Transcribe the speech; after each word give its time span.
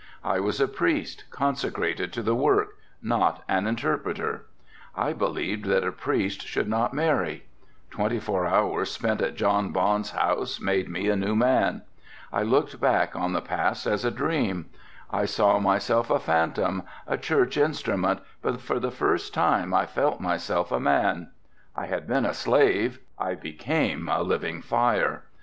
I 0.23 0.39
was 0.39 0.59
a 0.59 0.67
priest 0.67 1.25
consecrated 1.29 2.11
to 2.13 2.23
the 2.23 2.33
work, 2.33 2.75
not 3.03 3.43
an 3.47 3.67
interpreter. 3.67 4.47
I 4.95 5.13
believed 5.13 5.65
that 5.65 5.83
a 5.83 5.91
priest 5.91 6.41
should 6.47 6.67
not 6.67 6.91
marry. 6.95 7.43
Twenty 7.91 8.17
four 8.17 8.47
hours 8.47 8.89
spent 8.89 9.21
at 9.21 9.35
John 9.35 9.69
Bond's 9.71 10.09
house 10.09 10.59
made 10.59 10.89
me 10.89 11.07
a 11.07 11.15
new 11.15 11.35
man. 11.35 11.83
I 12.33 12.41
looked 12.41 12.81
back 12.81 13.15
on 13.15 13.33
the 13.33 13.43
past 13.43 13.85
as 13.85 14.03
a 14.03 14.09
dream. 14.09 14.71
I 15.11 15.25
saw 15.25 15.59
myself 15.59 16.09
a 16.09 16.17
phantom, 16.17 16.81
a 17.05 17.15
church 17.15 17.55
instrument, 17.55 18.21
but 18.41 18.59
for 18.59 18.79
the 18.79 18.89
first 18.89 19.35
time 19.35 19.71
I 19.71 19.85
felt 19.85 20.19
myself 20.19 20.71
a 20.71 20.79
man. 20.79 21.29
I 21.75 21.85
had 21.85 22.07
been 22.07 22.25
a 22.25 22.33
slave, 22.33 22.97
I 23.19 23.35
became 23.35 24.09
a 24.09 24.23
living 24.23 24.63
fire. 24.63 25.25